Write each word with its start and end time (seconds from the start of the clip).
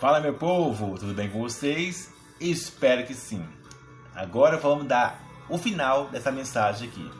Fala 0.00 0.20
meu 0.20 0.34
povo, 0.34 0.98
tudo 0.98 1.14
bem 1.14 1.30
com 1.30 1.40
vocês? 1.40 2.12
Espero 2.40 3.06
que 3.06 3.14
sim. 3.14 3.46
Agora 4.14 4.58
vamos 4.58 4.86
dar 4.86 5.22
o 5.48 5.56
final 5.56 6.08
dessa 6.08 6.32
mensagem 6.32 6.88
aqui. 6.88 7.10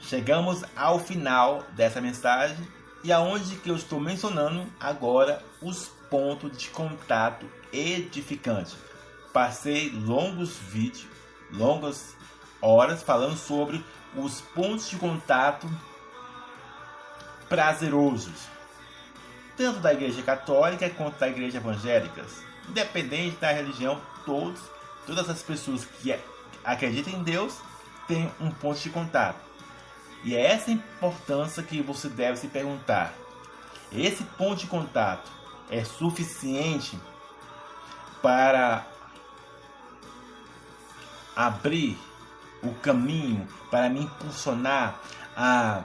Chegamos 0.00 0.64
ao 0.76 1.00
final 1.00 1.64
dessa 1.72 2.00
mensagem 2.00 2.56
e 3.02 3.12
aonde 3.12 3.56
que 3.56 3.68
eu 3.68 3.74
estou 3.74 3.98
mencionando 3.98 4.64
agora 4.78 5.42
os 5.60 5.88
pontos 6.08 6.56
de 6.56 6.70
contato 6.70 7.46
edificante. 7.72 8.76
Passei 9.32 9.90
longos 9.90 10.56
vídeos, 10.56 11.08
longas 11.50 12.16
horas 12.60 13.02
falando 13.02 13.36
sobre 13.36 13.84
os 14.14 14.40
pontos 14.40 14.88
de 14.88 14.96
contato 14.96 15.68
prazerosos 17.48 18.52
tanto 19.62 19.78
da 19.78 19.92
Igreja 19.92 20.20
Católica 20.22 20.90
quanto 20.90 21.20
da 21.20 21.28
Igreja 21.28 21.58
Evangélica. 21.58 22.24
Independente 22.68 23.36
da 23.36 23.52
religião, 23.52 24.00
todos, 24.26 24.60
todas 25.06 25.30
as 25.30 25.40
pessoas 25.40 25.84
que 25.84 26.12
acreditam 26.64 27.12
em 27.12 27.22
Deus 27.22 27.58
têm 28.08 28.28
um 28.40 28.50
ponto 28.50 28.80
de 28.80 28.90
contato. 28.90 29.38
E 30.24 30.34
é 30.34 30.46
essa 30.46 30.72
importância 30.72 31.62
que 31.62 31.80
você 31.80 32.08
deve 32.08 32.38
se 32.38 32.48
perguntar. 32.48 33.14
Esse 33.92 34.24
ponto 34.24 34.56
de 34.56 34.66
contato 34.66 35.30
é 35.70 35.84
suficiente 35.84 36.98
para 38.20 38.84
abrir 41.36 41.96
o 42.64 42.74
caminho 42.74 43.46
para 43.70 43.88
me 43.88 44.00
impulsionar 44.00 45.00
a 45.36 45.84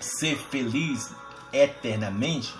ser 0.00 0.38
feliz 0.38 1.14
eternamente? 1.52 2.54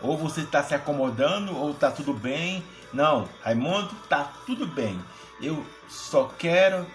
Ou 0.00 0.16
você 0.16 0.42
está 0.42 0.62
se 0.62 0.74
acomodando, 0.74 1.56
ou 1.56 1.72
está 1.72 1.90
tudo 1.90 2.12
bem? 2.12 2.64
Não, 2.92 3.28
Raimundo, 3.42 3.94
está 4.02 4.32
tudo 4.46 4.66
bem. 4.66 5.02
Eu 5.40 5.64
só 5.88 6.24
quero, 6.38 6.86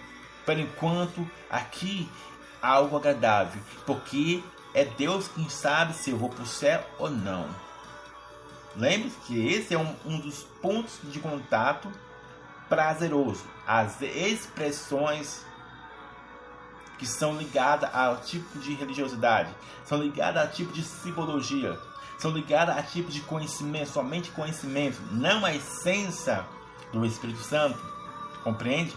por 0.44 0.58
enquanto, 0.58 1.28
aqui 1.48 2.08
algo 2.60 2.96
agradável, 2.96 3.60
porque 3.84 4.42
é 4.74 4.84
Deus 4.84 5.28
quem 5.28 5.48
sabe 5.48 5.94
se 5.94 6.10
eu 6.10 6.16
vou 6.16 6.28
para 6.28 6.42
o 6.42 6.46
céu 6.46 6.84
ou 6.98 7.10
não. 7.10 7.48
Lembre-se 8.76 9.16
que 9.20 9.46
esse 9.48 9.74
é 9.74 9.78
um, 9.78 9.94
um 10.04 10.20
dos 10.20 10.42
pontos 10.60 10.98
de 11.04 11.18
contato 11.18 11.90
prazeroso. 12.68 13.44
As 13.66 14.02
expressões 14.02 15.46
que 16.98 17.06
são 17.06 17.36
ligadas 17.36 17.90
ao 17.94 18.18
tipo 18.18 18.58
de 18.58 18.74
religiosidade, 18.74 19.50
são 19.84 20.02
ligadas 20.02 20.42
a 20.42 20.46
tipo 20.46 20.72
de 20.72 20.82
simbologia, 20.82 21.78
são 22.18 22.30
ligadas 22.30 22.76
a 22.76 22.82
tipo 22.82 23.10
de 23.10 23.20
conhecimento, 23.20 23.90
somente 23.90 24.30
conhecimento, 24.30 25.00
não 25.12 25.44
a 25.44 25.54
essência 25.54 26.44
do 26.92 27.04
Espírito 27.04 27.40
Santo. 27.40 27.78
Compreende? 28.42 28.96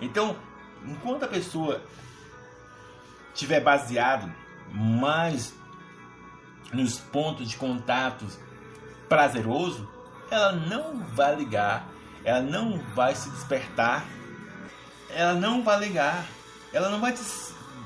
Então, 0.00 0.36
enquanto 0.84 1.24
a 1.24 1.28
pessoa 1.28 1.82
tiver 3.34 3.60
baseado 3.60 4.32
mais 4.70 5.54
nos 6.72 6.98
pontos 6.98 7.48
de 7.48 7.56
contatos 7.56 8.38
prazeroso, 9.08 9.88
ela 10.30 10.52
não 10.52 10.98
vai 11.14 11.34
ligar, 11.34 11.88
ela 12.24 12.40
não 12.40 12.78
vai 12.94 13.14
se 13.14 13.30
despertar, 13.30 14.04
ela 15.10 15.34
não 15.34 15.62
vai 15.62 15.78
ligar 15.80 16.26
ela 16.76 16.90
não 16.90 17.00
vai, 17.00 17.14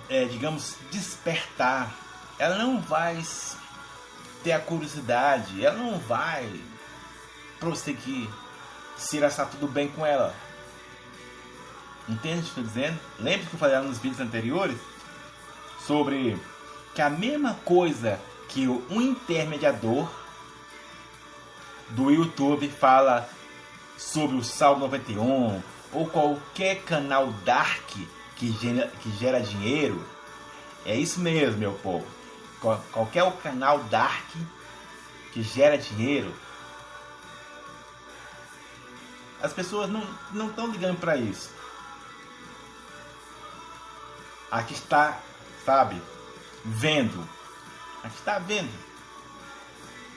é, 0.08 0.24
digamos, 0.24 0.74
despertar, 0.90 1.94
ela 2.40 2.56
não 2.56 2.80
vai 2.80 3.22
ter 4.42 4.50
a 4.50 4.58
curiosidade, 4.58 5.64
ela 5.64 5.76
não 5.76 5.96
vai 6.00 6.60
prosseguir 7.60 8.28
se 8.96 9.18
irá 9.18 9.28
estar 9.28 9.46
tudo 9.46 9.68
bem 9.68 9.86
com 9.86 10.04
ela. 10.04 10.34
Entende 12.08 12.40
o 12.40 12.42
que 12.42 12.48
estou 12.48 12.64
dizendo? 12.64 12.98
Lembra 13.20 13.46
que 13.46 13.54
eu 13.54 13.60
falei 13.60 13.78
nos 13.78 14.00
vídeos 14.00 14.20
anteriores 14.20 14.76
sobre 15.86 16.36
que 16.92 17.00
a 17.00 17.08
mesma 17.08 17.54
coisa 17.64 18.18
que 18.48 18.66
um 18.66 19.00
intermediador 19.00 20.10
do 21.90 22.10
YouTube 22.10 22.68
fala 22.68 23.30
sobre 23.96 24.36
o 24.36 24.42
Sal 24.42 24.80
91 24.80 25.62
ou 25.92 26.08
qualquer 26.08 26.82
canal 26.82 27.28
dark 27.44 27.88
que 28.40 28.50
gera, 28.52 28.88
que 29.02 29.10
gera 29.18 29.38
dinheiro, 29.42 30.02
é 30.86 30.96
isso 30.96 31.20
mesmo, 31.20 31.58
meu 31.58 31.74
povo. 31.74 32.06
Qualquer 32.90 33.22
o 33.22 33.32
canal 33.32 33.80
dark 33.84 34.26
que 35.30 35.42
gera 35.42 35.76
dinheiro, 35.76 36.34
as 39.42 39.52
pessoas 39.52 39.90
não 40.32 40.48
estão 40.48 40.68
ligando 40.68 40.98
para 40.98 41.16
isso. 41.18 41.50
Aqui 44.50 44.72
está, 44.72 45.20
sabe, 45.64 46.00
vendo. 46.64 47.28
Aqui 48.02 48.16
está 48.16 48.38
vendo. 48.38 48.72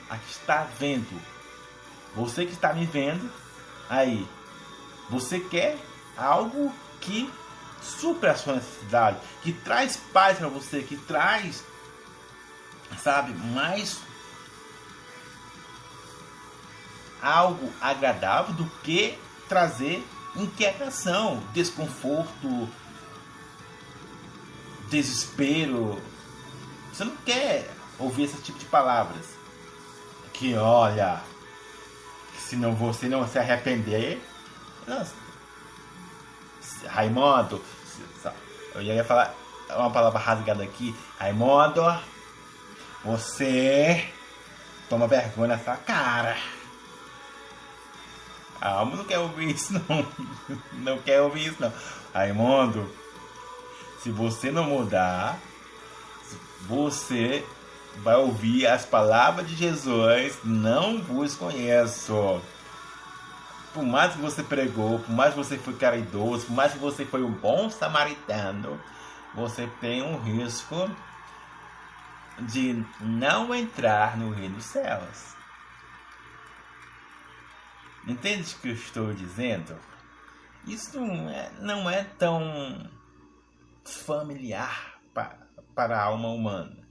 Aqui 0.08 0.30
está 0.30 0.66
vendo. 0.78 1.22
Você 2.16 2.46
que 2.46 2.52
está 2.52 2.72
me 2.72 2.86
vendo, 2.86 3.30
aí, 3.88 4.26
você 5.10 5.40
quer 5.40 5.78
algo 6.16 6.74
que 7.00 7.30
supra 7.84 8.32
a 8.32 8.36
sua 8.36 8.54
necessidade, 8.54 9.18
que 9.42 9.52
traz 9.52 9.96
paz 10.12 10.38
para 10.38 10.48
você, 10.48 10.82
que 10.82 10.96
traz, 10.96 11.62
sabe, 13.02 13.32
mais 13.32 13.98
algo 17.20 17.72
agradável 17.80 18.54
do 18.54 18.66
que 18.82 19.18
trazer 19.48 20.06
inquietação, 20.36 21.42
desconforto, 21.52 22.68
desespero. 24.90 26.00
Você 26.92 27.04
não 27.04 27.16
quer 27.16 27.70
ouvir 27.98 28.24
esse 28.24 28.40
tipo 28.42 28.58
de 28.58 28.66
palavras. 28.66 29.26
Que 30.32 30.54
olha, 30.56 31.20
se 32.38 32.56
não 32.56 32.74
você 32.74 33.08
não 33.08 33.26
se 33.26 33.38
arrepender, 33.38 34.20
Raimundo, 36.88 37.62
eu 38.74 38.82
ia 38.82 39.04
falar 39.04 39.34
uma 39.70 39.90
palavra 39.90 40.18
rasgada 40.18 40.62
aqui. 40.62 40.94
Raimundo, 41.18 41.82
você 43.04 44.08
toma 44.88 45.06
vergonha 45.06 45.56
nessa 45.56 45.76
cara. 45.76 46.36
A 48.60 48.70
alma 48.70 48.96
não 48.96 49.04
quer 49.04 49.18
ouvir 49.18 49.50
isso, 49.50 49.72
não. 49.72 50.06
Não 50.72 50.98
quer 50.98 51.20
ouvir 51.20 51.48
isso, 51.48 51.56
não. 51.60 51.72
Raimundo, 52.14 52.90
se 54.02 54.10
você 54.10 54.50
não 54.50 54.64
mudar, 54.64 55.38
você 56.66 57.44
vai 57.96 58.16
ouvir 58.16 58.66
as 58.66 58.84
palavras 58.84 59.46
de 59.48 59.54
Jesus. 59.54 60.38
Não 60.44 61.02
vos 61.02 61.34
conheço 61.34 62.40
por 63.74 63.82
mais 63.82 64.12
que 64.14 64.20
você 64.20 64.42
pregou, 64.42 65.00
por 65.00 65.10
mais 65.10 65.34
que 65.34 65.36
você 65.36 65.58
foi 65.58 65.74
caridoso, 65.74 66.46
por 66.46 66.54
mais 66.54 66.72
que 66.72 66.78
você 66.78 67.04
foi 67.04 67.24
um 67.24 67.32
bom 67.32 67.68
samaritano, 67.68 68.80
você 69.34 69.66
tem 69.80 70.00
um 70.00 70.16
risco 70.16 70.88
de 72.38 72.84
não 73.00 73.52
entrar 73.52 74.16
no 74.16 74.30
reino 74.30 74.54
dos 74.54 74.64
céus. 74.64 75.34
Entende 78.06 78.54
o 78.54 78.60
que 78.60 78.68
eu 78.68 78.74
estou 78.74 79.12
dizendo? 79.12 79.76
Isso 80.66 81.00
não 81.00 81.28
é, 81.28 81.50
não 81.58 81.90
é 81.90 82.04
tão 82.04 82.88
familiar 83.84 85.00
para, 85.12 85.36
para 85.74 85.98
a 85.98 86.04
alma 86.04 86.28
humana. 86.28 86.83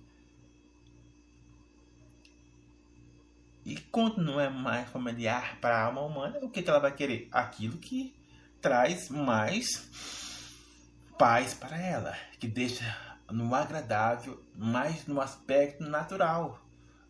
E 3.65 3.77
quando 3.77 4.21
não 4.21 4.39
é 4.39 4.50
mais 4.50 4.89
familiar 4.89 5.57
para 5.62 5.77
a 5.77 5.86
alma 5.86 6.01
humana, 6.01 6.39
o 6.42 6.50
que, 6.50 6.62
que 6.62 6.69
ela 6.69 6.80
vai 6.80 6.94
querer? 6.94 7.30
Aquilo 7.31 7.77
que 7.77 8.13
traz 8.62 9.10
mais 9.10 9.89
paz 11.18 11.54
para 11.54 11.77
ela, 11.77 12.15
que 12.39 12.48
deixa 12.48 12.83
no 13.31 13.54
agradável, 13.56 14.44
mais 14.56 15.07
no 15.07 15.21
aspecto 15.21 15.83
natural, 15.83 16.62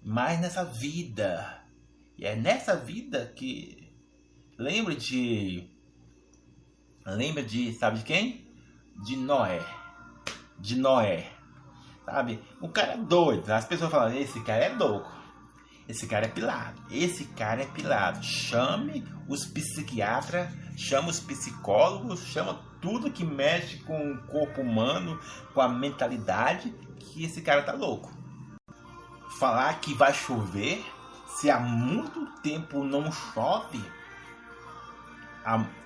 mais 0.03 0.39
nessa 0.39 0.63
vida. 0.63 1.61
E 2.17 2.25
é 2.25 2.35
nessa 2.35 2.75
vida 2.75 3.33
que 3.35 3.91
lembra 4.57 4.95
de 4.95 5.67
lembra 7.05 7.43
de 7.43 7.73
sabe 7.73 7.99
de 7.99 8.03
quem? 8.03 8.47
De 9.03 9.15
Noé. 9.15 9.65
De 10.59 10.75
Noé. 10.75 11.31
Sabe? 12.05 12.39
O 12.61 12.69
cara 12.69 12.93
é 12.93 12.97
doido. 12.97 13.49
As 13.49 13.65
pessoas 13.65 13.89
falam, 13.89 14.15
esse 14.15 14.43
cara 14.43 14.65
é 14.65 14.69
louco. 14.69 15.22
Esse 15.87 16.07
cara 16.07 16.25
é 16.25 16.29
pilado. 16.29 16.81
Esse 16.89 17.25
cara 17.25 17.61
é 17.61 17.65
pilado. 17.65 18.23
Chame 18.23 19.05
os 19.27 19.45
psiquiatras, 19.45 20.49
chama 20.77 21.09
os 21.09 21.19
psicólogos, 21.19 22.21
chama 22.27 22.59
tudo 22.81 23.11
que 23.11 23.23
mexe 23.23 23.77
com 23.77 24.11
o 24.11 24.17
corpo 24.23 24.61
humano, 24.61 25.19
com 25.53 25.61
a 25.61 25.69
mentalidade, 25.69 26.73
que 26.99 27.23
esse 27.23 27.41
cara 27.41 27.63
tá 27.63 27.73
louco. 27.73 28.11
falar 29.39 29.79
que 29.79 29.93
vai 29.93 30.13
chover 30.13 30.85
se 31.27 31.49
há 31.49 31.59
muito 31.59 32.25
tempo 32.41 32.83
não 32.83 33.11
chove? 33.11 33.83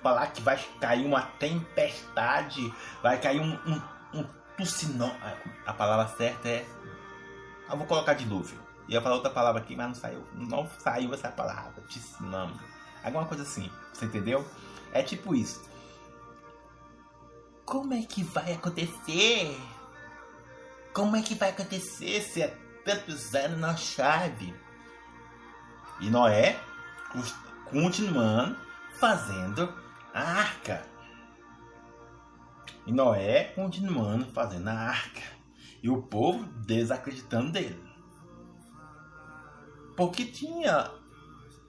Falar 0.02 0.28
que 0.28 0.40
vai 0.40 0.56
cair 0.80 1.04
uma 1.04 1.22
tempestade, 1.22 2.72
vai 3.02 3.20
cair 3.20 3.40
um, 3.40 3.58
um, 3.66 3.82
um 4.20 4.24
tucinó. 4.56 5.10
A 5.66 5.72
palavra 5.72 6.06
certa 6.16 6.48
é. 6.48 6.66
Eu 7.68 7.76
vou 7.76 7.86
colocar 7.86 8.14
dilúvio. 8.14 8.67
Ia 8.88 9.02
falar 9.02 9.16
outra 9.16 9.30
palavra 9.30 9.60
aqui, 9.60 9.76
mas 9.76 9.86
não 9.86 9.94
saiu. 9.94 10.24
Não 10.34 10.70
saiu 10.78 11.12
essa 11.12 11.28
palavra. 11.28 11.82
Tsunami. 11.88 12.58
Alguma 13.04 13.26
coisa 13.26 13.42
assim. 13.42 13.70
Você 13.92 14.06
entendeu? 14.06 14.46
É 14.92 15.02
tipo 15.02 15.34
isso. 15.34 15.62
Como 17.64 17.92
é 17.92 18.02
que 18.02 18.22
vai 18.22 18.54
acontecer? 18.54 19.60
Como 20.94 21.14
é 21.16 21.22
que 21.22 21.34
vai 21.34 21.50
acontecer 21.50 22.22
se 22.22 22.42
é 22.42 22.48
tantos 22.82 23.34
anos 23.34 23.60
na 23.60 23.76
chave? 23.76 24.54
E 26.00 26.08
Noé 26.08 26.58
continuando 27.70 28.56
fazendo 28.98 29.72
a 30.14 30.20
arca. 30.20 30.82
E 32.86 32.92
Noé 32.92 33.44
continuando 33.54 34.32
fazendo 34.32 34.68
a 34.68 34.72
arca. 34.72 35.22
E 35.82 35.90
o 35.90 36.00
povo 36.00 36.44
desacreditando 36.64 37.52
dele. 37.52 37.87
Porque 39.98 40.24
tinha. 40.24 40.92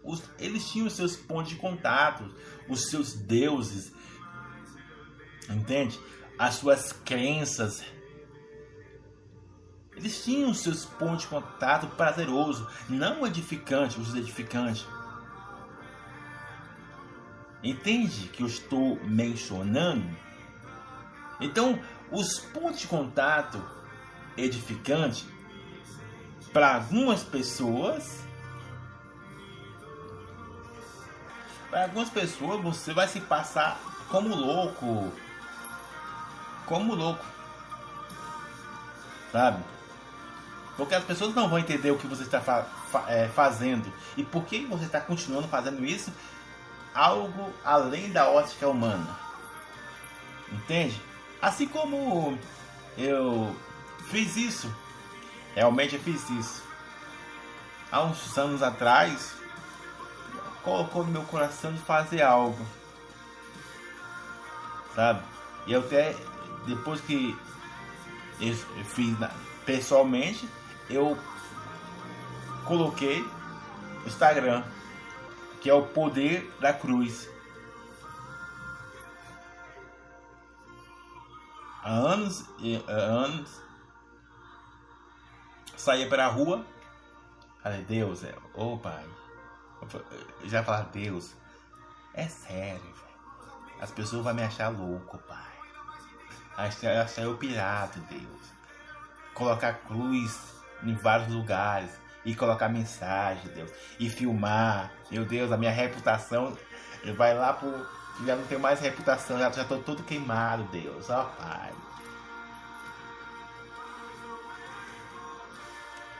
Os, 0.03 0.21
eles 0.37 0.69
tinham 0.69 0.85
os 0.85 0.93
seus 0.93 1.15
pontos 1.15 1.49
de 1.49 1.55
contato, 1.55 2.31
os 2.69 2.87
seus 2.87 3.15
deuses. 3.15 3.91
Entende? 5.49 5.99
As 6.37 6.53
suas 6.53 6.93
crenças. 6.93 7.83
Eles 9.95 10.23
tinham 10.23 10.51
os 10.51 10.59
seus 10.59 10.85
pontos 10.85 11.23
de 11.23 11.27
contato 11.27 11.87
prazeroso, 11.87 12.69
não 12.87 13.25
edificante, 13.25 13.99
os 13.99 14.13
edificantes. 14.13 14.85
Entende 17.63 18.27
que 18.27 18.43
eu 18.43 18.47
estou 18.47 19.03
mencionando? 19.03 20.07
Então, 21.41 21.81
os 22.11 22.37
pontos 22.39 22.81
de 22.81 22.87
contato 22.87 23.59
edificante 24.37 25.25
para 26.53 26.75
algumas 26.75 27.23
pessoas. 27.23 28.19
Para 31.69 31.83
algumas 31.83 32.09
pessoas 32.09 32.61
você 32.61 32.93
vai 32.93 33.07
se 33.07 33.19
passar 33.21 33.79
como 34.09 34.35
louco. 34.35 35.11
Como 36.65 36.95
louco. 36.95 37.23
Sabe? 39.31 39.63
Porque 40.75 40.95
as 40.95 41.03
pessoas 41.03 41.35
não 41.35 41.49
vão 41.49 41.59
entender 41.59 41.91
o 41.91 41.97
que 41.97 42.07
você 42.07 42.23
está 42.23 42.41
fa 42.41 42.63
fa 42.91 43.05
é, 43.07 43.27
fazendo. 43.27 43.91
E 44.17 44.23
por 44.23 44.45
que 44.45 44.65
você 44.65 44.85
está 44.85 44.99
continuando 44.99 45.47
fazendo 45.47 45.85
isso? 45.85 46.11
Algo 46.93 47.53
além 47.63 48.11
da 48.11 48.27
ótica 48.29 48.67
humana. 48.67 49.19
Entende? 50.51 50.99
Assim 51.41 51.67
como 51.67 52.37
eu 52.97 53.55
fiz 54.09 54.35
isso 54.35 54.73
Realmente 55.59 55.95
eu 55.95 56.01
fiz 56.01 56.29
isso. 56.29 56.63
Há 57.91 58.01
uns 58.03 58.37
anos 58.37 58.63
atrás, 58.63 59.35
colocou 60.63 61.03
no 61.03 61.11
meu 61.11 61.23
coração 61.23 61.73
de 61.73 61.79
fazer 61.79 62.21
algo. 62.21 62.65
Sabe? 64.95 65.21
E 65.67 65.73
eu 65.73 65.81
até, 65.81 66.15
depois 66.65 67.01
que 67.01 67.37
eu 68.39 68.55
fiz 68.85 69.17
pessoalmente, 69.65 70.47
eu 70.89 71.17
coloquei 72.63 73.21
no 73.99 74.07
Instagram, 74.07 74.63
que 75.59 75.69
é 75.69 75.73
o 75.73 75.87
poder 75.87 76.49
da 76.61 76.71
cruz. 76.71 77.29
Há 81.83 81.91
anos 81.91 82.45
e 82.59 82.81
anos 82.87 83.68
saía 85.79 86.07
para 86.07 86.25
a 86.25 86.29
rua, 86.29 86.65
falei, 87.63 87.81
Deus, 87.83 88.23
é, 88.23 88.35
ô 88.53 88.77
pai, 88.77 89.05
eu 90.41 90.49
já 90.49 90.63
falar, 90.63 90.89
Deus, 90.91 91.33
é 92.13 92.27
sério, 92.27 92.81
velho. 92.81 93.79
As 93.81 93.91
pessoas 93.91 94.23
vão 94.23 94.33
me 94.33 94.43
achar 94.43 94.67
louco, 94.67 95.17
pai. 95.19 95.37
Achar, 96.57 97.21
eu 97.23 97.37
pirata, 97.37 97.99
Deus. 98.09 98.49
Colocar 99.33 99.73
cruz 99.73 100.53
em 100.83 100.93
vários 100.95 101.29
lugares 101.33 101.91
e 102.25 102.35
colocar 102.35 102.67
mensagem, 102.67 103.49
Deus. 103.53 103.71
E 103.97 104.09
filmar, 104.09 104.91
meu 105.09 105.23
Deus, 105.23 105.49
a 105.49 105.57
minha 105.57 105.71
reputação 105.71 106.57
vai 107.15 107.33
lá 107.33 107.53
pro. 107.53 107.69
Já 108.25 108.35
não 108.35 108.45
tenho 108.47 108.59
mais 108.59 108.81
reputação, 108.81 109.39
já, 109.39 109.49
já 109.49 109.63
tô 109.63 109.77
todo 109.77 110.03
queimado, 110.03 110.63
Deus, 110.63 111.09
ó 111.09 111.23
pai. 111.23 111.71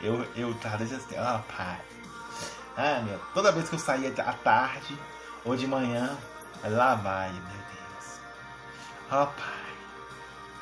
Eu, 0.01 0.25
eu 0.35 0.53
tava 0.55 0.83
assim, 0.83 1.17
ó 1.17 1.39
pai. 1.39 1.81
Ah, 2.77 3.01
meu, 3.03 3.19
toda 3.33 3.51
vez 3.51 3.67
que 3.67 3.75
eu 3.75 3.79
saía 3.79 4.13
à 4.25 4.33
tarde 4.33 4.97
ou 5.43 5.55
de 5.55 5.67
manhã, 5.67 6.17
lá 6.63 6.95
vai, 6.95 7.31
meu 7.31 7.41
Deus. 7.41 8.19
Ó 9.11 9.25
pai. 9.25 9.59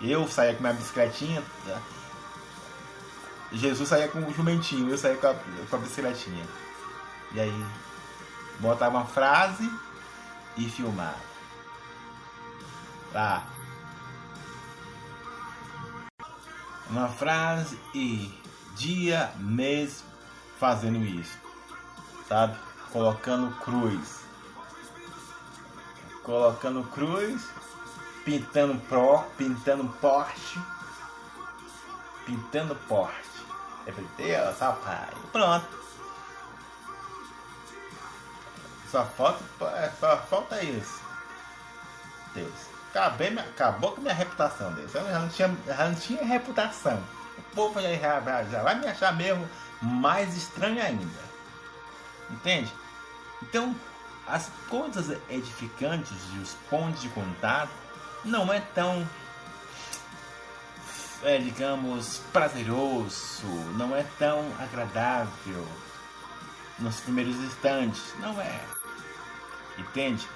Eu 0.01 0.28
saía 0.28 0.56
com 0.56 0.62
minha 0.62 0.74
bicicletinha. 0.74 1.44
Tá? 1.66 1.80
Jesus 3.51 3.88
saía 3.88 4.07
com 4.07 4.19
o 4.19 4.34
jumentinho, 4.34 4.89
eu 4.89 4.98
saía 4.98 5.18
com 5.18 5.28
a, 5.28 5.36
com 5.69 5.75
a 5.75 5.80
bicicletinha. 5.80 6.45
E 7.34 7.39
aí, 7.39 7.66
botava 8.60 8.98
uma 8.98 9.06
frase 9.06 9.69
e 10.57 10.68
filmava. 10.69 11.28
Lá. 13.13 13.48
Uma 16.89 17.10
frase 17.10 17.80
e 17.94 18.34
dia, 18.77 19.31
mês 19.38 20.03
fazendo 20.59 21.03
isso, 21.03 21.38
sabe? 22.27 22.57
Colocando 22.91 23.53
cruz, 23.57 24.21
colocando 26.24 26.83
cruz, 26.91 27.50
pintando 28.24 28.79
pro, 28.81 29.24
pintando 29.38 29.85
porte, 30.00 30.59
pintando 32.25 32.75
porte. 32.88 33.27
É 33.85 33.91
Deus, 34.18 34.59
rapaz, 34.59 35.09
pronto. 35.31 35.77
Só 38.91 39.05
falta, 39.05 39.43
só 40.00 40.17
falta 40.17 40.62
isso. 40.63 41.01
Deus. 42.34 42.53
Acabei, 42.89 43.38
acabou 43.38 43.91
com 43.91 44.01
minha 44.01 44.13
reputação, 44.13 44.74
Deus. 44.74 44.93
Eu 44.96 45.05
já 45.05 45.19
não 45.19 45.29
tinha, 45.29 45.57
já 45.65 45.89
não 45.89 45.96
tinha 45.96 46.25
reputação 46.25 47.16
o 47.38 47.56
povo 47.56 47.82
já, 47.82 47.96
já, 47.96 48.44
já 48.44 48.63
vai 48.63 48.75
me 48.75 48.88
achar 48.88 49.15
mesmo 49.15 49.48
mais 49.82 50.36
estranho 50.36 50.82
ainda. 50.82 51.27
Entende? 52.29 52.72
Então, 53.41 53.75
as 54.27 54.50
coisas 54.70 55.17
edificantes 55.29 56.17
e 56.36 56.39
os 56.39 56.53
pontos 56.70 57.01
de 57.01 57.10
contato 57.10 57.72
não 58.25 58.51
é 58.51 58.60
tão, 58.60 59.08
é, 61.24 61.38
digamos, 61.38 62.20
prazeroso, 62.34 63.48
não 63.77 63.96
é 63.96 64.03
tão 64.17 64.44
agradável 64.60 65.65
nos 66.79 67.00
primeiros 67.00 67.36
instantes. 67.38 68.13
Não 68.20 68.39
é. 68.41 68.60
Entende? 69.77 70.27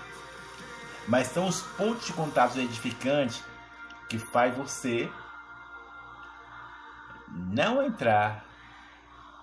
Mas 1.08 1.28
são 1.28 1.48
os 1.48 1.62
pontos 1.62 2.06
de 2.06 2.14
contato 2.14 2.58
edificantes 2.60 3.44
que 4.08 4.20
faz 4.20 4.56
você 4.56 5.10
não 7.52 7.84
entrar 7.84 8.46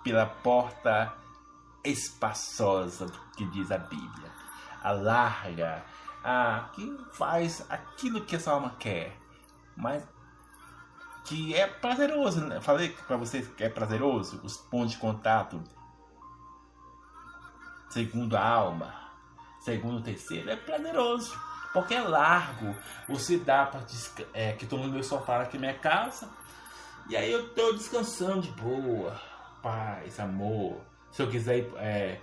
pela 0.03 0.27
porta 0.27 1.13
espaçosa 1.85 3.07
que 3.37 3.45
diz 3.47 3.71
a 3.71 3.79
Bíblia, 3.79 4.33
a 4.83 4.93
larga, 4.93 5.85
a 6.25 6.71
que 6.73 6.99
faz 7.13 7.65
aquilo 7.71 8.25
que 8.25 8.37
essa 8.37 8.51
alma 8.51 8.75
quer, 8.79 9.17
mas 9.77 10.03
que 11.25 11.55
é 11.55 11.67
prazeroso. 11.67 12.41
Né? 12.41 12.61
Falei 12.61 12.91
para 13.07 13.17
vocês 13.17 13.47
que 13.49 13.63
é 13.63 13.69
prazeroso 13.69 14.41
os 14.43 14.57
pontos 14.57 14.93
de 14.93 14.99
contato 14.99 15.63
segundo 17.91 18.37
a 18.37 18.47
alma, 18.47 18.95
segundo 19.61 19.99
o 19.99 20.03
terceiro, 20.03 20.51
é 20.51 20.57
prazeroso. 20.57 21.39
Porque 21.73 21.95
é 21.95 22.01
largo, 22.01 22.75
você 23.07 23.37
dá 23.37 23.67
para 23.67 23.83
é, 24.33 24.53
que 24.53 24.65
estou 24.65 24.79
no 24.79 24.89
meu 24.89 25.05
sofá 25.05 25.43
aqui 25.43 25.59
na 25.59 25.69
minha 25.69 25.79
casa, 25.79 26.29
e 27.09 27.17
aí 27.17 27.33
eu 27.33 27.49
tô 27.55 27.73
descansando 27.73 28.43
de 28.43 28.51
boa, 28.53 29.19
paz, 29.63 30.21
amor. 30.21 30.81
Se 31.11 31.23
eu 31.23 31.31
quiser 31.31 31.59
ir, 31.59 31.73
é, 31.77 32.21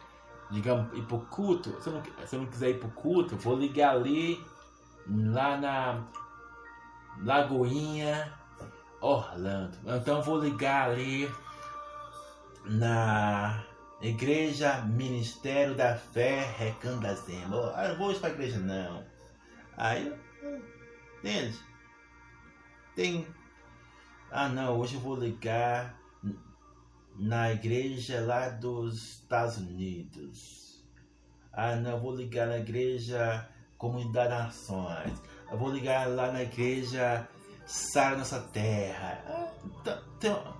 digamos, 0.51 0.95
ir 0.97 1.03
pro 1.03 1.19
culto, 1.21 1.81
se 1.81 1.87
eu, 1.87 1.93
não, 1.93 2.03
se 2.25 2.35
eu 2.35 2.41
não 2.41 2.47
quiser 2.47 2.69
ir 2.69 2.79
pro 2.79 2.89
culto, 2.89 3.35
vou 3.37 3.55
ligar 3.55 3.95
ali, 3.95 4.43
lá 5.07 5.57
na 5.57 6.03
Lagoinha, 7.23 8.31
Orlando. 9.01 9.77
Então 9.85 10.21
vou 10.21 10.39
ligar 10.39 10.89
ali 10.89 11.31
na 12.65 13.63
igreja 14.01 14.81
Ministério 14.81 15.75
da 15.75 15.95
Fé 15.95 16.41
Recandazema. 16.57 17.55
Eu 17.87 17.97
vou 17.97 18.13
para 18.15 18.29
a 18.29 18.31
igreja 18.31 18.59
não. 18.59 19.03
Aí, 19.77 20.13
entende? 21.19 21.59
Tem. 22.95 23.27
Ah 24.37 24.49
não, 24.49 24.77
hoje 24.77 24.95
eu 24.95 24.99
vou 24.99 25.15
ligar 25.15 25.97
na 27.15 27.53
igreja 27.53 28.19
lá 28.19 28.49
dos 28.49 29.11
Estados 29.11 29.55
Unidos. 29.55 30.83
Ah 31.53 31.77
não, 31.77 31.91
eu 31.91 31.99
vou 32.01 32.13
ligar 32.13 32.45
na 32.45 32.57
igreja 32.57 33.49
Comunidade 33.77 34.31
Nações. 34.31 35.21
Eu 35.49 35.57
vou 35.57 35.71
ligar 35.71 36.09
lá 36.09 36.33
na 36.33 36.43
igreja 36.43 37.25
Sara 37.65 38.17
Nossa 38.17 38.41
Terra. 38.41 39.23
Ah, 39.25 40.53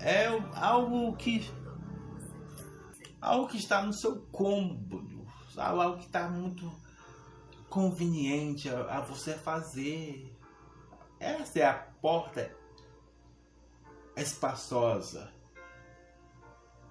é 0.00 0.26
algo 0.56 1.14
que 1.14 1.48
algo 3.20 3.46
que 3.46 3.58
está 3.58 3.82
no 3.82 3.92
seu 3.92 4.20
cômodo, 4.32 5.28
algo 5.56 5.98
que 5.98 6.06
está 6.06 6.28
muito 6.28 6.68
conveniente 7.68 8.68
a, 8.68 9.00
você 9.00 9.34
fazer. 9.34 10.36
Essa 11.20 11.60
é 11.60 11.64
a 11.66 11.74
porta 11.74 12.58
espaçosa 14.20 15.32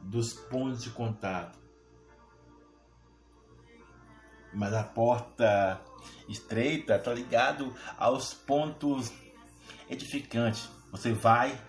dos 0.02 0.34
pontos 0.34 0.84
de 0.84 0.90
contato. 0.92 1.58
Mas 4.54 4.74
a 4.74 4.84
porta 4.84 5.80
estreita 6.28 6.96
está 6.96 7.14
ligado 7.14 7.76
aos 7.98 8.34
pontos 8.34 9.12
edificantes. 9.90 10.70
Você 10.92 11.14
vai 11.14 11.60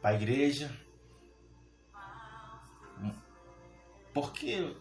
para 0.00 0.10
a 0.10 0.14
igreja, 0.14 0.70
Porque 4.18 4.76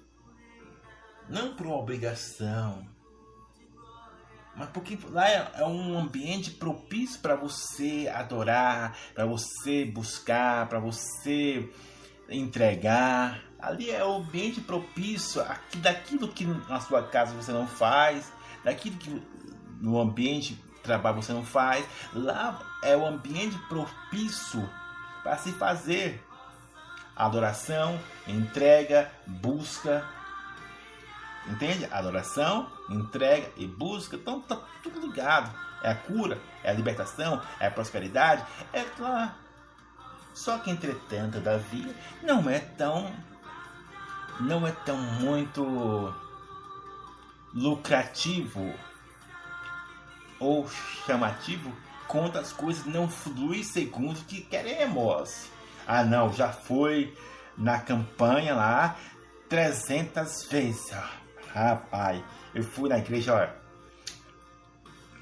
não 1.30 1.56
por 1.56 1.68
uma 1.68 1.78
obrigação, 1.78 2.88
mas 4.58 4.70
porque 4.70 4.98
lá 5.10 5.30
é, 5.30 5.52
é 5.56 5.64
um 5.64 5.98
ambiente 5.98 6.52
propício 6.52 7.20
para 7.20 7.36
você 7.36 8.12
adorar, 8.14 8.98
para 9.14 9.26
você 9.26 9.86
buscar, 9.86 10.68
para 10.68 10.80
você 10.80 11.70
entregar. 12.28 13.40
Ali 13.60 13.92
é 13.92 14.04
o 14.04 14.16
ambiente 14.16 14.60
propício 14.60 15.42
aqui, 15.42 15.78
daquilo 15.78 16.28
que 16.28 16.46
na 16.46 16.80
sua 16.80 17.04
casa 17.04 17.34
você 17.36 17.52
não 17.52 17.68
faz, 17.68 18.32
daquilo 18.64 18.98
que 18.98 19.22
no 19.80 20.00
ambiente 20.00 20.56
de 20.56 20.82
trabalho 20.82 21.22
você 21.22 21.34
não 21.34 21.46
faz. 21.46 21.86
Lá 22.14 22.60
é 22.84 22.98
o 22.98 23.06
ambiente 23.06 23.58
propício 23.70 24.68
para 25.22 25.38
se 25.38 25.52
fazer 25.54 26.24
adoração, 27.16 28.00
entrega, 28.28 29.12
busca. 29.26 30.17
Entende? 31.48 31.88
Adoração, 31.92 32.70
entrega 32.90 33.52
e 33.56 33.66
busca. 33.66 34.16
Então 34.16 34.42
tá 34.42 34.60
tudo 34.84 35.00
ligado. 35.00 35.54
É 35.82 35.92
a 35.92 35.96
cura, 35.96 36.42
é 36.64 36.70
a 36.70 36.74
libertação, 36.74 37.42
é 37.60 37.68
a 37.68 37.72
prosperidade. 37.72 38.46
É 38.74 38.84
claro. 38.84 39.32
Só 40.34 40.58
que 40.60 40.70
entretanto, 40.70 41.40
Davi 41.40 41.96
não 42.22 42.50
é 42.50 42.60
tão. 42.60 43.12
Não 44.40 44.68
é 44.68 44.72
tão 44.72 44.98
muito 44.98 46.14
lucrativo 47.54 48.72
ou 50.40 50.70
chamativo 51.08 51.74
quanto 52.08 52.38
as 52.38 52.54
coisas 52.54 52.86
não 52.86 53.10
fluem 53.10 53.64
segundo 53.64 54.18
o 54.18 54.26
que 54.26 54.42
queremos. 54.42 55.50
Ah, 55.88 56.04
não, 56.04 56.32
já 56.32 56.52
foi 56.52 57.18
na 57.58 57.80
campanha 57.80 58.54
lá 58.54 58.96
300 59.50 60.44
vezes. 60.50 60.96
Rapaz, 61.54 62.24
eu 62.54 62.64
fui 62.64 62.90
na 62.90 62.98
igreja, 62.98 63.34
olha, 63.34 63.56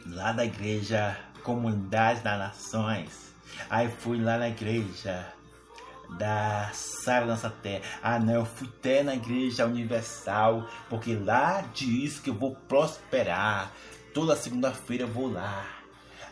lá 0.08 0.32
da 0.32 0.46
igreja 0.46 1.18
Comunidade 1.44 2.22
das 2.22 2.40
Nações. 2.40 3.34
Aí 3.70 3.90
fui 3.90 4.22
lá 4.22 4.38
na 4.38 4.50
igreja 4.50 5.26
da 6.18 6.70
Sara 6.74 7.26
Nossa 7.26 7.50
Terra. 7.50 7.84
Ah, 8.02 8.20
não, 8.20 8.34
eu 8.34 8.46
fui 8.46 8.68
até 8.68 9.04
na 9.04 9.16
igreja 9.16 9.66
universal, 9.66 10.68
porque 10.90 11.16
lá 11.16 11.64
diz 11.74 12.20
que 12.20 12.30
eu 12.30 12.34
vou 12.34 12.56
prosperar. 12.68 13.72
Toda 14.14 14.36
segunda-feira 14.36 15.04
eu 15.04 15.08
vou 15.08 15.32
lá. 15.32 15.66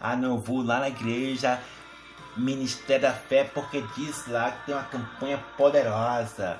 Ah, 0.01 0.15
não, 0.15 0.35
eu 0.35 0.41
vou 0.41 0.63
lá 0.63 0.79
na 0.79 0.89
igreja 0.89 1.61
Ministério 2.35 3.03
da 3.03 3.13
Fé 3.13 3.43
porque 3.43 3.83
diz 3.95 4.25
lá 4.27 4.51
que 4.51 4.65
tem 4.65 4.75
uma 4.75 4.83
campanha 4.83 5.37
poderosa. 5.55 6.59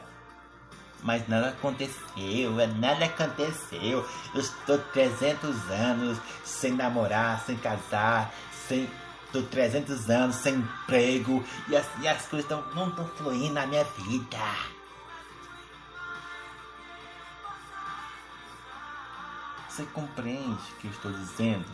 Mas 1.03 1.27
nada 1.27 1.49
aconteceu, 1.49 2.59
é, 2.59 2.67
nada 2.67 3.05
aconteceu. 3.05 4.07
Eu 4.33 4.39
estou 4.39 4.77
300 4.77 5.69
anos 5.69 6.17
sem 6.45 6.71
namorar, 6.71 7.43
sem 7.45 7.57
casar, 7.57 8.33
sem. 8.67 8.89
Estou 9.25 9.43
300 9.47 10.09
anos 10.11 10.35
sem 10.35 10.53
emprego 10.53 11.43
e 11.67 11.75
as, 11.75 11.87
e 11.99 12.07
as 12.07 12.23
coisas 12.27 12.47
tão, 12.47 12.61
não 12.75 12.89
estão 12.89 13.07
fluindo 13.17 13.55
na 13.55 13.65
minha 13.65 13.83
vida. 13.83 14.37
Você 19.67 19.83
compreende 19.85 20.53
o 20.53 20.75
que 20.79 20.85
eu 20.85 20.91
estou 20.91 21.11
dizendo? 21.11 21.65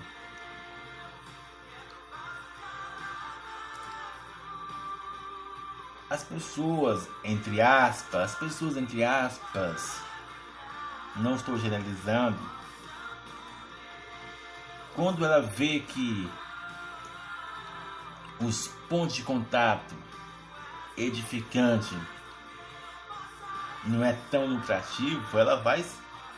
As 6.09 6.23
pessoas, 6.23 7.07
entre 7.23 7.61
aspas, 7.61 8.31
as 8.31 8.35
pessoas, 8.35 8.75
entre 8.75 9.03
aspas, 9.03 10.01
não 11.15 11.35
estou 11.35 11.57
generalizando, 11.57 12.39
quando 14.95 15.23
ela 15.23 15.41
vê 15.41 15.79
que 15.81 16.29
os 18.41 18.67
pontos 18.89 19.15
de 19.15 19.23
contato 19.23 19.95
edificante 20.97 21.95
não 23.85 24.03
é 24.03 24.13
tão 24.31 24.45
lucrativo, 24.45 25.37
ela 25.37 25.61
vai 25.61 25.85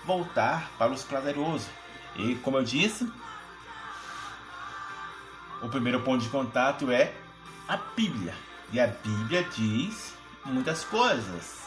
voltar 0.05 0.69
para 0.77 0.91
os 0.91 1.03
prazerosos. 1.03 1.67
E 2.15 2.35
como 2.35 2.57
eu 2.57 2.63
disse, 2.63 3.11
o 5.61 5.69
primeiro 5.69 6.01
ponto 6.01 6.23
de 6.23 6.29
contato 6.29 6.91
é 6.91 7.15
a 7.67 7.77
Bíblia. 7.77 8.35
E 8.71 8.79
a 8.79 8.87
Bíblia 8.87 9.43
diz 9.43 10.15
muitas 10.45 10.85
coisas. 10.85 11.61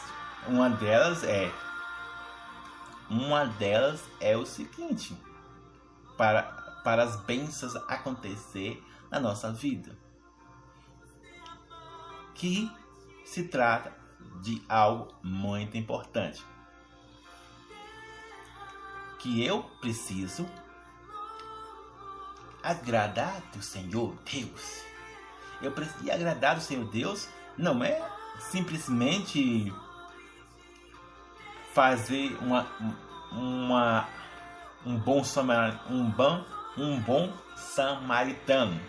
Uma 0.47 0.69
delas 0.69 1.23
é 1.23 1.51
uma 3.07 3.45
delas 3.45 4.03
é 4.19 4.35
o 4.35 4.43
seguinte: 4.43 5.15
para, 6.17 6.41
para 6.83 7.03
as 7.03 7.15
bênçãos 7.21 7.75
acontecer 7.87 8.83
na 9.11 9.19
nossa 9.19 9.53
vida, 9.53 9.95
que 12.33 12.71
se 13.23 13.43
trata 13.43 13.93
de 14.41 14.63
algo 14.67 15.13
muito 15.21 15.77
importante, 15.77 16.43
que 19.19 19.45
eu 19.45 19.61
preciso 19.79 20.49
agradar 22.63 23.41
do 23.53 23.61
Senhor 23.61 24.15
Deus 24.25 24.94
eu 25.61 25.71
preciso 25.71 26.11
agradar 26.11 26.57
o 26.57 26.61
Senhor 26.61 26.85
Deus 26.85 27.27
não 27.57 27.83
é 27.83 28.01
simplesmente 28.39 29.73
fazer 31.73 32.37
uma, 32.41 32.67
uma 33.31 34.07
um 34.85 34.97
bom 34.97 35.23
um 35.89 36.09
bom 36.09 36.45
um 36.77 36.99
bom 36.99 37.33
samaritano. 37.55 38.79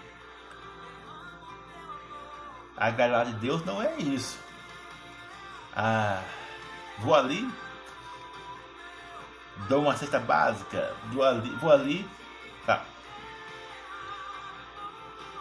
Agradar 2.77 3.27
de 3.27 3.33
Deus 3.35 3.65
não 3.65 3.81
é 3.81 3.97
isso. 3.97 4.39
Ah, 5.75 6.23
vou 6.99 7.15
ali, 7.15 7.49
dou 9.69 9.83
uma 9.83 9.97
cesta 9.97 10.19
básica, 10.19 10.95
vou 11.13 11.25
ali, 11.25 11.51
vou 11.57 11.73
ali, 11.73 12.09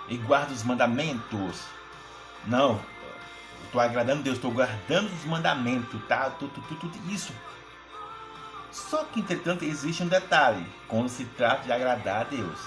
e 0.08 0.18
guarda 0.18 0.54
os 0.54 0.64
mandamentos. 0.64 1.62
Não, 2.46 2.80
estou 3.66 3.82
agradando 3.82 4.24
Deus, 4.24 4.38
estou 4.38 4.52
guardando 4.52 5.12
os 5.12 5.26
mandamentos, 5.26 6.00
tá? 6.08 6.30
Tudo, 6.30 6.52
tudo, 6.68 6.76
tudo 6.80 7.12
isso. 7.12 7.34
Só 8.72 9.04
que, 9.06 9.22
entretanto, 9.22 9.64
existe 9.64 10.04
um 10.04 10.08
detalhe 10.08 10.66
quando 10.88 11.10
se 11.10 11.26
trata 11.26 11.64
de 11.64 11.72
agradar 11.72 12.22
a 12.22 12.24
Deus. 12.26 12.60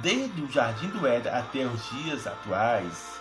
Desde 0.00 0.42
o 0.42 0.50
jardim 0.50 0.88
do 0.88 1.06
Éden 1.06 1.32
até 1.32 1.64
os 1.64 1.90
dias 1.90 2.26
atuais, 2.26 3.18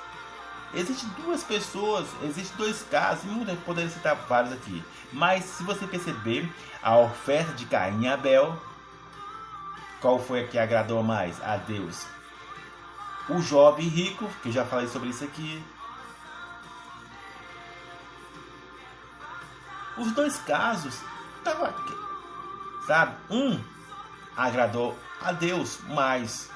existem 0.73 1.09
duas 1.23 1.43
pessoas, 1.43 2.07
existem 2.23 2.57
dois 2.57 2.83
casos, 2.83 3.23
e 3.25 3.55
poderia 3.57 3.89
citar 3.89 4.15
vários 4.27 4.53
aqui. 4.53 4.83
Mas 5.11 5.45
se 5.45 5.63
você 5.63 5.87
perceber 5.87 6.49
a 6.83 6.97
oferta 6.97 7.53
de 7.53 7.65
Caim 7.65 8.03
e 8.03 8.07
Abel, 8.07 8.61
qual 10.01 10.19
foi 10.19 10.41
a 10.41 10.47
que 10.47 10.59
agradou 10.59 11.01
mais 11.01 11.41
a 11.41 11.57
Deus? 11.57 12.05
O 13.29 13.41
jovem 13.41 13.87
rico, 13.87 14.27
que 14.41 14.49
eu 14.49 14.53
já 14.53 14.65
falei 14.65 14.87
sobre 14.87 15.09
isso 15.09 15.23
aqui, 15.23 15.63
Os 19.97 20.11
dois 20.13 20.37
casos 20.37 20.99
tava, 21.43 21.73
sabe? 22.87 23.15
Um 23.29 23.61
agradou 24.35 24.97
a 25.21 25.31
Deus 25.31 25.79
mais. 25.89 26.49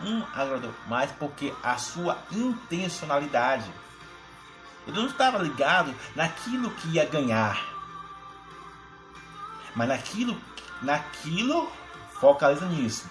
Um 0.00 0.22
agradou 0.34 0.74
mais 0.88 1.10
porque 1.12 1.54
a 1.62 1.78
sua 1.78 2.18
intencionalidade. 2.32 3.72
Ele 4.86 4.96
não 4.96 5.06
estava 5.06 5.38
ligado 5.38 5.94
naquilo 6.14 6.70
que 6.72 6.88
ia 6.88 7.06
ganhar, 7.06 7.60
mas 9.74 9.88
naquilo, 9.88 10.40
naquilo 10.82 11.72
focaliza 12.20 12.66
nisso. 12.66 13.10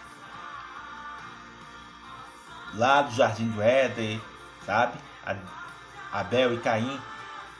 Lá 2.76 3.02
do 3.02 3.14
Jardim 3.14 3.50
do 3.50 3.62
Éden, 3.62 4.22
sabe? 4.66 4.98
Abel 6.12 6.54
e 6.54 6.60
Caim. 6.60 7.00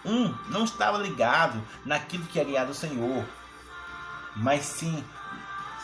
Um 0.04 0.28
não 0.50 0.64
estava 0.64 0.98
ligado 0.98 1.62
naquilo 1.84 2.26
que 2.26 2.38
ia 2.38 2.46
ganhar 2.46 2.66
do 2.66 2.74
Senhor, 2.74 3.26
mas 4.36 4.64
sim 4.64 5.04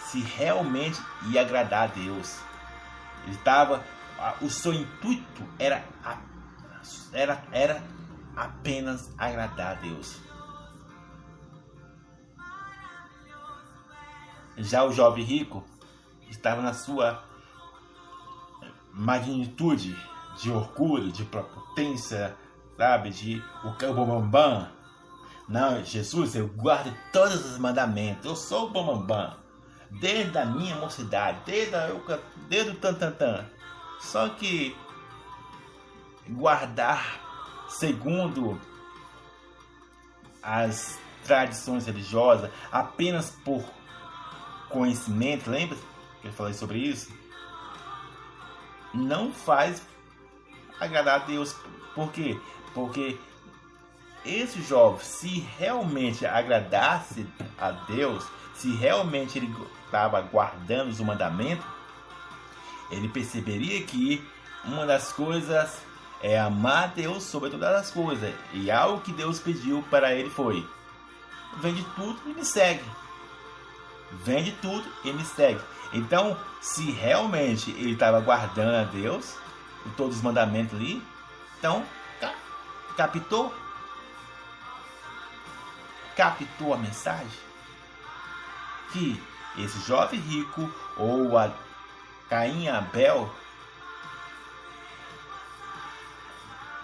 se 0.06 0.22
realmente 0.22 1.02
ia 1.30 1.42
agradar 1.42 1.84
a 1.84 1.88
Deus. 1.88 2.40
Ele 3.24 3.36
estava, 3.36 3.84
o 4.42 4.50
seu 4.50 4.74
intuito 4.74 5.44
era, 5.58 5.84
era, 7.14 7.44
era 7.52 7.84
apenas 8.36 9.10
agradar 9.18 9.72
a 9.72 9.82
Deus. 9.82 10.18
Já 14.58 14.84
o 14.84 14.92
jovem 14.92 15.24
rico 15.24 15.66
estava 16.30 16.62
na 16.62 16.74
sua 16.74 17.24
magnitude 18.94 19.96
de 20.42 20.52
orgulho, 20.52 21.12
de 21.12 21.24
prepotência, 21.26 22.36
sabe? 22.78 23.10
De 23.10 23.44
o 23.64 23.94
bambam. 23.94 24.68
Não, 25.48 25.84
Jesus, 25.84 26.36
eu 26.36 26.48
guardo 26.48 26.96
todos 27.12 27.46
os 27.46 27.58
mandamentos. 27.58 28.26
Eu 28.26 28.36
sou 28.36 28.68
o 28.68 28.70
bambam. 28.70 29.36
Desde 29.90 30.38
a 30.38 30.46
minha 30.46 30.76
mocidade, 30.78 31.40
desde, 31.46 31.76
a, 31.76 31.90
desde 32.48 32.72
o 32.72 32.76
tantantã. 32.76 33.46
Só 34.00 34.30
que 34.30 34.76
guardar 36.30 37.20
segundo 37.68 38.60
as 40.42 40.98
tradições 41.26 41.86
religiosas 41.86 42.50
apenas 42.72 43.32
por 43.44 43.64
conhecimento, 44.70 45.50
lembra 45.50 45.78
que 46.22 46.28
eu 46.28 46.34
falei 46.34 46.54
sobre 46.54 46.80
isso? 46.80 47.21
Não 48.94 49.32
faz 49.32 49.82
agradar 50.80 51.22
a 51.22 51.24
Deus. 51.26 51.56
Por 51.96 52.12
quê? 52.12 52.40
Porque 52.74 53.18
esse 54.26 54.62
jovem, 54.62 55.00
se 55.02 55.40
realmente 55.58 56.26
agradasse 56.26 57.26
a 57.60 57.72
Deus, 57.72 58.26
se 58.54 58.76
realmente 58.76 59.38
ele 59.38 59.54
estava 59.86 60.22
guardando 60.22 60.90
os 60.90 61.00
mandamentos, 61.00 61.66
ele 62.92 63.08
perceberia 63.08 63.82
que 63.84 64.24
uma 64.66 64.86
das 64.86 65.12
coisas 65.12 65.82
é 66.22 66.40
amar 66.40 66.90
Deus 66.90 67.24
sobre 67.24 67.50
todas 67.50 67.74
as 67.76 67.92
coisas. 67.92 68.34
E 68.54 68.70
algo 68.70 69.02
que 69.02 69.12
Deus 69.12 69.40
pediu 69.40 69.84
para 69.90 70.14
ele 70.14 70.30
foi: 70.30 70.68
vende 71.60 71.84
tudo 71.96 72.20
e 72.28 72.34
me 72.34 72.46
segue. 72.46 72.86
Vende 74.24 74.52
tudo 74.62 74.88
e 75.04 75.12
me 75.12 75.24
segue. 75.24 75.62
Então, 75.94 76.38
se 76.62 76.92
realmente 76.92 77.72
ele 77.72 77.94
estava 77.94 78.22
guardando 78.22 78.76
a 78.76 78.84
Deus, 78.84 79.36
todos 79.98 80.18
os 80.18 80.22
mandamentos 80.22 80.76
ali, 80.76 81.02
então, 81.58 81.84
captou? 82.96 83.52
Captou 86.16 86.74
a 86.74 86.78
mensagem? 86.78 87.40
Que 88.92 89.22
esse 89.58 89.82
jovem 89.82 90.20
rico 90.20 90.72
ou 90.98 91.38
a 91.38 91.52
Caim 92.30 92.70
Abel 92.70 93.30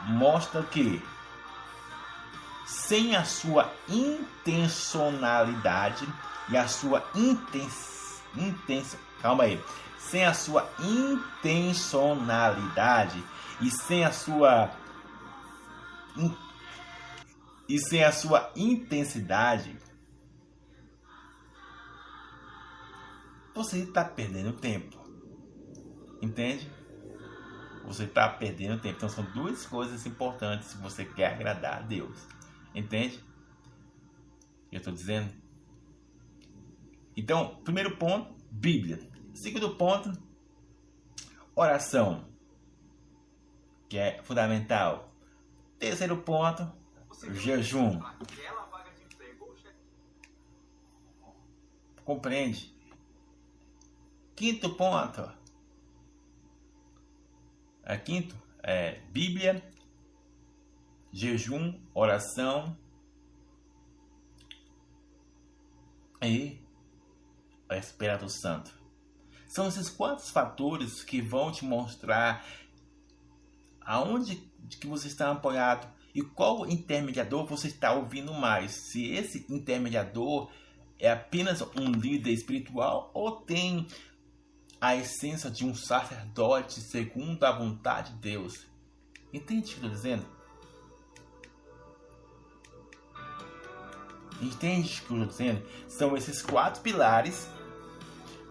mostra 0.08 0.64
que 0.64 1.02
sem 2.66 3.16
a 3.16 3.24
sua 3.24 3.72
intencionalidade 3.88 6.06
e 6.50 6.58
a 6.58 6.68
sua 6.68 7.08
intens, 7.16 8.22
intens, 8.36 8.98
calma 9.22 9.44
aí, 9.44 9.62
sem 9.98 10.26
a 10.26 10.34
sua 10.34 10.68
intencionalidade 10.80 13.22
e 13.62 13.70
sem 13.70 14.06
a 14.06 14.12
sua 14.12 14.72
e 17.70 17.78
sem 17.80 18.04
a 18.04 18.12
sua 18.12 18.52
intensidade, 18.56 19.78
você 23.54 23.78
está 23.80 24.06
perdendo 24.06 24.54
tempo. 24.54 24.98
Entende? 26.22 26.72
Você 27.86 28.06
está 28.06 28.30
perdendo 28.30 28.82
tempo. 28.82 28.98
Então 28.98 29.10
são 29.10 29.26
duas 29.32 29.66
coisas 29.66 30.06
importantes 30.06 30.70
se 30.70 30.78
você 30.78 31.04
quer 31.04 31.34
agradar 31.34 31.80
a 31.80 31.82
Deus. 31.82 32.26
Entende? 32.74 33.22
Eu 34.72 34.78
estou 34.78 34.94
dizendo. 34.94 35.34
Então, 37.16 37.60
primeiro 37.64 37.98
ponto, 37.98 38.37
Bíblia. 38.52 39.00
Segundo 39.34 39.76
ponto, 39.76 40.12
oração, 41.56 42.28
que 43.88 43.98
é 43.98 44.22
fundamental. 44.24 45.14
Terceiro 45.80 46.18
ponto, 46.18 46.72
jejum. 47.34 48.00
Compreende? 52.04 52.76
Quinto 54.36 54.76
ponto, 54.76 55.22
a 57.88 57.94
é, 57.94 57.98
quinto 57.98 58.36
é 58.62 59.00
Bíblia, 59.12 59.64
jejum, 61.12 61.80
oração 61.94 62.78
e 66.22 66.62
a 67.70 67.78
espera 67.78 68.18
do 68.18 68.30
santo. 68.30 68.72
São 69.48 69.68
esses 69.68 69.90
quatro 69.90 70.26
fatores 70.26 71.04
que 71.04 71.22
vão 71.22 71.52
te 71.52 71.64
mostrar 71.66 72.46
aonde 73.82 74.36
que 74.80 74.88
você 74.88 75.08
está 75.08 75.32
apoiado 75.32 75.88
e 76.14 76.22
qual 76.22 76.68
intermediador 76.68 77.46
você 77.46 77.68
está 77.68 77.94
ouvindo 77.94 78.34
mais. 78.34 78.72
Se 78.72 79.06
esse 79.12 79.46
intermediador 79.50 80.52
é 81.00 81.12
apenas 81.12 81.62
um 81.62 81.92
líder 81.92 82.32
espiritual 82.32 83.12
ou 83.14 83.32
tem 83.32 83.88
a 84.80 84.96
essência 84.96 85.50
de 85.50 85.66
um 85.66 85.74
sacerdote 85.74 86.82
segundo 86.82 87.44
a 87.44 87.52
vontade 87.52 88.14
de 88.14 88.20
Deus. 88.20 88.66
Entende 89.34 89.62
o 89.62 89.64
que 89.66 89.74
estou 89.74 89.90
dizendo? 89.90 90.26
Entende 94.42 94.80
o 94.80 94.84
que 94.84 94.90
estou 94.90 95.26
dizendo? 95.26 95.66
São 95.88 96.16
esses 96.16 96.42
quatro 96.42 96.82
pilares: 96.82 97.48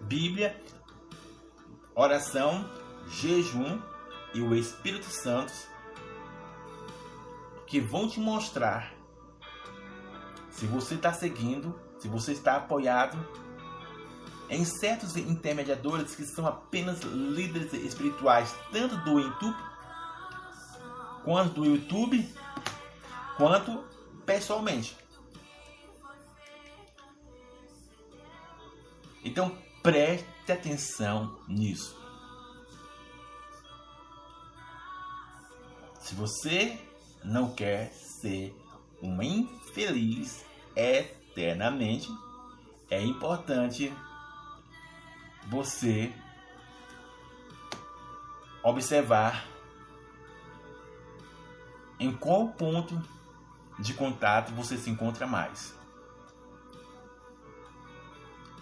Bíblia, 0.06 0.60
oração, 1.94 2.68
jejum 3.08 3.80
e 4.32 4.40
o 4.40 4.54
Espírito 4.54 5.06
Santo 5.06 5.52
que 7.66 7.80
vão 7.80 8.08
te 8.08 8.20
mostrar 8.20 8.94
se 10.50 10.66
você 10.66 10.94
está 10.94 11.12
seguindo, 11.12 11.78
se 11.98 12.08
você 12.08 12.32
está 12.32 12.56
apoiado 12.56 13.18
em 14.48 14.64
certos 14.64 15.16
intermediadores 15.16 16.14
que 16.14 16.24
são 16.24 16.46
apenas 16.46 17.00
líderes 17.00 17.72
espirituais, 17.72 18.54
tanto 18.70 18.96
do 18.98 19.18
YouTube 19.18 19.56
quanto 21.24 21.54
do 21.54 21.64
YouTube, 21.64 22.32
quanto 23.36 23.84
pessoalmente. 24.24 24.96
Então 29.24 29.58
preste 29.87 30.51
atenção 30.51 31.38
nisso. 31.46 31.96
Se 36.01 36.12
você 36.12 36.77
não 37.22 37.55
quer 37.55 37.92
ser 37.92 38.53
um 39.01 39.22
infeliz 39.22 40.44
eternamente, 40.75 42.09
é 42.90 43.01
importante 43.01 43.92
você 45.46 46.12
observar 48.64 49.46
em 52.01 52.12
qual 52.12 52.49
ponto 52.49 53.01
de 53.79 53.94
contato 53.94 54.53
você 54.53 54.77
se 54.77 54.90
encontra 54.90 55.29
mais. 55.29 55.75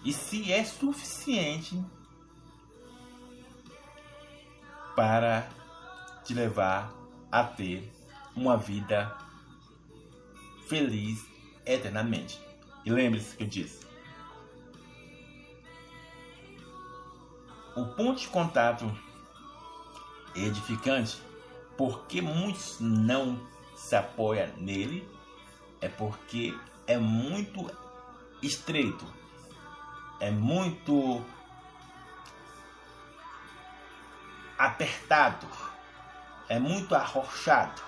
E 0.05 0.13
se 0.13 0.53
é 0.53 0.63
suficiente 0.63 1.83
para 4.95 5.49
te 6.23 6.33
levar 6.33 6.93
a 7.31 7.43
ter 7.43 7.91
uma 8.35 8.55
vida 8.55 9.17
feliz 10.67 11.25
eternamente. 11.65 12.39
E 12.85 12.91
lembre-se 12.91 13.35
que 13.35 13.43
eu 13.43 13.47
disse: 13.47 13.85
o 17.75 17.85
ponto 17.87 18.21
de 18.21 18.27
contato 18.27 18.89
edificante, 20.35 21.17
porque 21.77 22.21
muitos 22.21 22.79
não 22.79 23.39
se 23.75 23.95
apoiam 23.95 24.49
nele, 24.57 25.07
é 25.81 25.89
porque 25.89 26.57
é 26.87 26.97
muito 26.97 27.69
estreito, 28.41 29.05
é 30.19 30.31
muito 30.31 31.23
apertado, 34.57 35.47
é 36.47 36.59
muito 36.59 36.95
arrochado. 36.95 37.81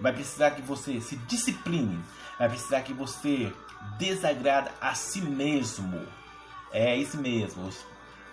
Vai 0.00 0.12
precisar 0.12 0.50
que 0.50 0.62
você 0.62 1.00
se 1.00 1.16
discipline, 1.16 2.04
vai 2.38 2.48
precisar 2.48 2.82
que 2.82 2.92
você 2.92 3.52
desagrada 3.98 4.72
a 4.80 4.94
si 4.94 5.20
mesmo. 5.20 6.06
É 6.72 6.94
isso 6.96 7.16
mesmo. 7.16 7.70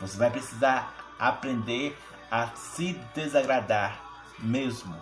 Você 0.02 0.18
vai 0.18 0.30
precisar 0.30 0.94
aprender 1.18 1.98
a 2.30 2.48
se 2.56 2.94
desagradar 3.14 4.02
mesmo. 4.40 4.96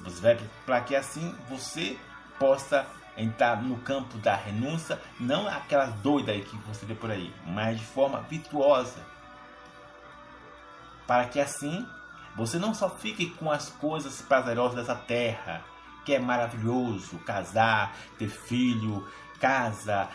Você 0.00 0.20
vai 0.20 0.40
para 0.66 0.80
que 0.80 0.96
assim 0.96 1.32
você 1.48 1.96
possa 2.38 2.86
entrar 3.16 3.62
no 3.62 3.76
campo 3.78 4.16
da 4.18 4.34
renúncia, 4.34 5.00
não 5.20 5.46
aquela 5.46 5.86
doida 5.86 6.32
aí 6.32 6.42
que 6.42 6.56
você 6.58 6.86
vê 6.86 6.94
por 6.94 7.10
aí, 7.10 7.32
mas 7.46 7.78
de 7.78 7.84
forma 7.84 8.20
virtuosa. 8.22 9.00
Para 11.06 11.26
que 11.26 11.40
assim 11.40 11.86
você 12.34 12.58
não 12.58 12.72
só 12.72 12.88
fique 12.88 13.30
com 13.30 13.50
as 13.50 13.68
coisas 13.68 14.22
prazerosas 14.22 14.76
dessa 14.76 14.94
terra, 14.94 15.62
que 16.04 16.14
é 16.14 16.18
maravilhoso, 16.18 17.18
casar, 17.18 17.94
ter 18.18 18.28
filho, 18.28 19.06
casa, 19.38 20.08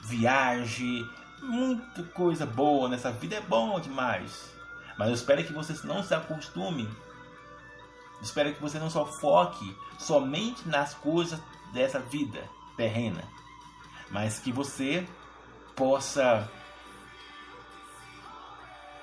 viagem, 0.00 1.06
muita 1.40 2.02
coisa 2.04 2.46
boa 2.46 2.88
nessa 2.88 3.12
vida 3.12 3.36
é 3.36 3.40
bom 3.40 3.78
demais. 3.78 4.52
Mas 4.96 5.08
eu 5.08 5.14
espero 5.14 5.44
que 5.44 5.52
você 5.52 5.74
não 5.86 6.02
se 6.02 6.14
acostume. 6.14 6.88
espero 8.20 8.54
que 8.54 8.62
você 8.62 8.78
não 8.78 8.88
só 8.88 9.04
foque 9.04 9.76
somente 9.98 10.68
nas 10.68 10.94
coisas 10.94 11.40
dessa 11.72 11.98
vida 11.98 12.48
terrena, 12.76 13.22
mas 14.10 14.38
que 14.38 14.52
você 14.52 15.06
possa 15.74 16.50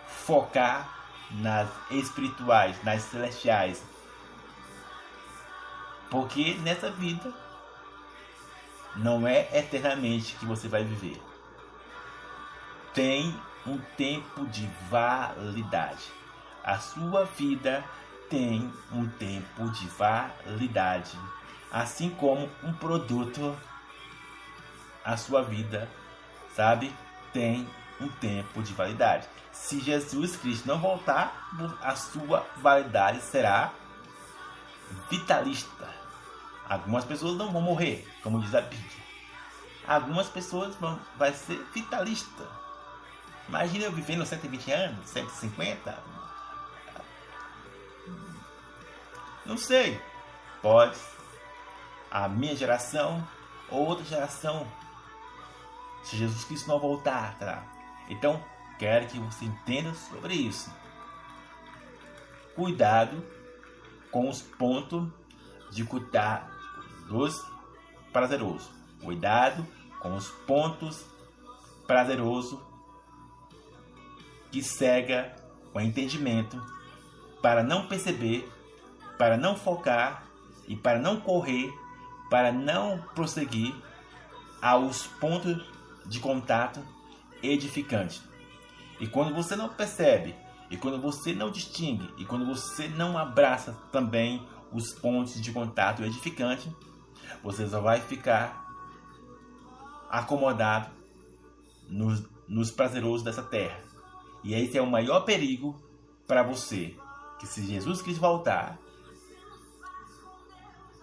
focar 0.08 0.88
nas 1.32 1.69
espirituais, 1.91 2.82
nas 2.84 3.01
celestiais. 3.03 3.84
Porque 6.10 6.55
nessa 6.55 6.89
vida 6.89 7.34
não 8.95 9.27
é 9.27 9.47
eternamente 9.58 10.36
que 10.36 10.45
você 10.45 10.67
vai 10.67 10.84
viver 10.84 11.21
tem 12.93 13.34
um 13.65 13.77
tempo 13.95 14.45
de 14.47 14.67
validade. 14.89 16.12
A 16.63 16.77
sua 16.79 17.25
vida 17.25 17.84
tem 18.29 18.71
um 18.91 19.08
tempo 19.08 19.69
de 19.71 19.88
validade, 19.88 21.17
assim 21.71 22.10
como 22.10 22.49
um 22.63 22.73
produto, 22.73 23.58
a 25.03 25.17
sua 25.17 25.43
vida, 25.43 25.89
sabe, 26.55 26.93
tem 27.34 27.67
um 27.99 28.08
tempo 28.08 28.62
de 28.62 28.73
validade. 28.73 29.27
Se 29.51 29.79
Jesus 29.79 30.36
Cristo 30.36 30.67
não 30.67 30.79
voltar, 30.79 31.49
a 31.82 31.95
sua 31.95 32.45
validade 32.58 33.21
será 33.21 33.73
vitalista. 35.10 35.89
Algumas 36.67 37.03
pessoas 37.03 37.36
não 37.36 37.51
vão 37.51 37.62
morrer, 37.62 38.08
como 38.21 38.41
diz 38.41 38.53
a 38.53 38.62
Bíblia. 38.62 39.03
Algumas 39.88 40.27
pessoas 40.27 40.75
vão 40.75 40.99
vai 41.17 41.34
ser 41.34 41.58
vitalista 41.73 42.60
Imagina 43.49 43.86
eu 43.86 43.91
vivendo 43.91 44.23
120 44.23 44.71
anos, 44.71 45.10
150. 45.10 45.97
Não 49.43 49.58
sei. 49.58 49.99
Pode. 50.62 50.95
A 52.12 52.28
minha 52.28 52.56
geração 52.56 53.26
ou 53.69 53.86
outra 53.86 54.06
geração. 54.06 54.67
Se 56.04 56.15
Jesus 56.17 56.43
Cristo 56.43 56.67
não 56.67 56.80
voltar, 56.80 57.38
tá? 57.38 57.63
Então, 58.10 58.43
quero 58.78 59.08
que 59.08 59.19
você 59.19 59.45
entenda 59.45 59.93
sobre 59.93 60.34
isso. 60.34 60.72
Cuidado 62.56 63.24
com 64.12 64.28
os 64.28 64.41
pontos 64.41 65.08
de 65.72 65.84
cuidar 65.84 66.50
dos 67.08 67.45
prazerosos. 68.12 68.69
Cuidado 69.04 69.65
com 70.00 70.15
os 70.15 70.30
pontos 70.30 71.06
prazerosos 71.86 72.60
que 74.52 74.63
cega 74.63 75.36
o 75.74 75.80
entendimento 75.80 76.62
para 77.41 77.63
não 77.63 77.88
perceber, 77.88 78.50
para 79.17 79.38
não 79.38 79.56
focar 79.56 80.24
e 80.67 80.76
para 80.76 81.00
não 81.00 81.19
correr, 81.19 81.72
para 82.29 82.51
não 82.51 82.99
prosseguir 83.15 83.75
aos 84.61 85.07
pontos 85.07 85.63
de 86.05 86.19
contato 86.19 86.81
edificante. 87.41 88.21
E 88.99 89.07
quando 89.07 89.33
você 89.33 89.55
não 89.55 89.69
percebe, 89.69 90.35
e 90.69 90.77
quando 90.77 91.01
você 91.01 91.33
não 91.33 91.49
distingue, 91.49 92.13
e 92.17 92.25
quando 92.25 92.45
você 92.45 92.87
não 92.87 93.17
abraça 93.17 93.73
também 93.91 94.45
os 94.71 94.93
pontos 94.93 95.41
de 95.41 95.51
contato 95.51 96.03
edificante, 96.03 96.69
você 97.43 97.67
só 97.67 97.81
vai 97.81 98.01
ficar 98.01 98.67
acomodado 100.09 100.89
nos, 101.87 102.23
nos 102.47 102.71
prazerosos 102.71 103.23
dessa 103.23 103.41
terra 103.41 103.89
e 104.43 104.53
esse 104.53 104.77
é 104.77 104.81
o 104.81 104.89
maior 104.89 105.21
perigo 105.21 105.75
para 106.27 106.43
você. 106.43 106.95
Que 107.39 107.47
se 107.47 107.65
Jesus 107.65 108.01
quis 108.01 108.17
voltar 108.17 108.77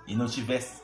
e 0.06 0.14
não 0.14 0.26
tivesse 0.26 0.82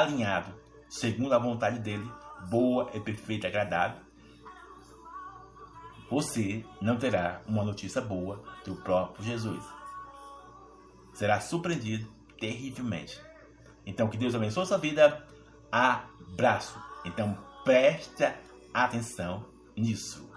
alinhado 0.00 0.62
segundo 0.88 1.34
a 1.34 1.38
vontade 1.38 1.78
dele, 1.78 2.06
boa 2.50 2.90
e 2.92 3.00
perfeita 3.00 3.48
agradável, 3.48 4.00
você 6.10 6.64
não 6.80 6.98
terá 6.98 7.40
uma 7.46 7.64
notícia 7.64 8.00
boa 8.00 8.42
do 8.64 8.76
próprio 8.76 9.24
Jesus. 9.24 9.64
Será 11.14 11.40
surpreendido 11.40 12.06
terrivelmente. 12.38 13.18
Então 13.86 14.08
que 14.08 14.18
Deus 14.18 14.34
abençoe 14.34 14.64
a 14.64 14.66
sua 14.66 14.78
vida. 14.78 15.26
Abraço. 15.70 16.78
Então 17.06 17.38
preste 17.64 18.30
atenção 18.74 19.46
nisso. 19.74 20.31